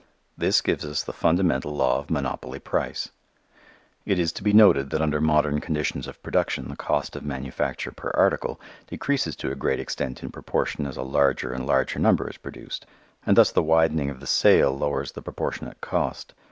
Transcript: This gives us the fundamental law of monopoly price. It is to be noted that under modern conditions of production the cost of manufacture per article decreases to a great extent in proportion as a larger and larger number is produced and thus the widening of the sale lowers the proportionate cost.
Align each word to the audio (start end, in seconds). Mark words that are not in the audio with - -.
This 0.35 0.61
gives 0.61 0.83
us 0.83 1.03
the 1.03 1.13
fundamental 1.13 1.75
law 1.75 1.99
of 1.99 2.09
monopoly 2.09 2.57
price. 2.57 3.11
It 4.03 4.17
is 4.17 4.31
to 4.31 4.41
be 4.43 4.51
noted 4.51 4.89
that 4.89 5.01
under 5.03 5.21
modern 5.21 5.61
conditions 5.61 6.07
of 6.07 6.23
production 6.23 6.69
the 6.69 6.75
cost 6.75 7.15
of 7.15 7.23
manufacture 7.23 7.91
per 7.91 8.09
article 8.15 8.59
decreases 8.87 9.35
to 9.35 9.51
a 9.51 9.55
great 9.55 9.79
extent 9.79 10.23
in 10.23 10.31
proportion 10.31 10.87
as 10.87 10.97
a 10.97 11.03
larger 11.03 11.53
and 11.53 11.67
larger 11.67 11.99
number 11.99 12.27
is 12.27 12.37
produced 12.37 12.87
and 13.27 13.37
thus 13.37 13.51
the 13.51 13.61
widening 13.61 14.09
of 14.09 14.21
the 14.21 14.25
sale 14.25 14.75
lowers 14.75 15.11
the 15.11 15.21
proportionate 15.21 15.81
cost. 15.81 16.33